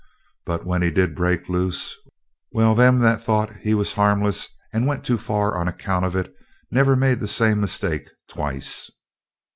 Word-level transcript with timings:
But 0.47 0.65
when 0.65 0.81
he 0.81 0.89
did 0.89 1.13
break 1.13 1.47
loose 1.47 1.95
well, 2.51 2.73
them 2.73 2.97
that 3.01 3.21
thought 3.23 3.57
he 3.57 3.75
was 3.75 3.93
'harmless' 3.93 4.49
and 4.73 4.87
went 4.87 5.03
too 5.05 5.19
far 5.19 5.55
on 5.55 5.67
account 5.67 6.05
of 6.05 6.15
it 6.15 6.33
never 6.71 6.95
made 6.95 7.19
the 7.19 7.27
same 7.27 7.61
mistake 7.61 8.09
twice." 8.27 8.89